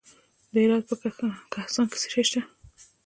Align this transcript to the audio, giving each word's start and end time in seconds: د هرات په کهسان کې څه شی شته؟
د 0.53 0.55
هرات 0.63 0.83
په 1.01 1.07
کهسان 1.53 1.85
کې 1.91 1.97
څه 2.01 2.07
شی 2.13 2.23
شته؟ 2.27 2.39